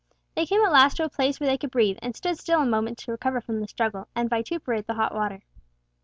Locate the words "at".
0.65-0.71